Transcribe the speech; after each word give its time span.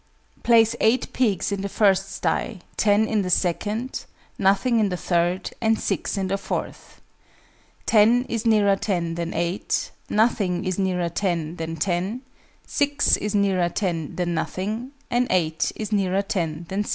_Place 0.43 0.75
8 0.81 1.13
pigs 1.13 1.51
in 1.51 1.61
the 1.61 1.69
first 1.69 2.11
sty, 2.11 2.61
10 2.77 3.05
in 3.07 3.21
the 3.21 3.29
second, 3.29 4.05
nothing 4.39 4.79
in 4.79 4.89
the 4.89 4.97
third, 4.97 5.51
and 5.61 5.79
6 5.79 6.17
in 6.17 6.27
the 6.27 6.39
fourth: 6.39 7.01
10 7.85 8.25
is 8.27 8.43
nearer 8.43 8.75
ten 8.75 9.13
than 9.13 9.31
8; 9.31 9.91
nothing 10.09 10.65
is 10.65 10.79
nearer 10.79 11.07
ten 11.09 11.57
than 11.57 11.75
10; 11.75 12.21
6 12.65 13.17
is 13.17 13.35
nearer 13.35 13.69
ten 13.69 14.15
than 14.15 14.33
nothing; 14.33 14.89
and 15.11 15.27
8 15.29 15.71
is 15.75 15.91
nearer 15.91 16.23
ten 16.23 16.65
than 16.69 16.81
6. 16.83 16.89